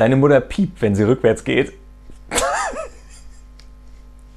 Deine 0.00 0.16
Mutter 0.16 0.40
piept, 0.40 0.80
wenn 0.80 0.94
sie 0.94 1.02
rückwärts 1.02 1.44
geht. 1.44 1.74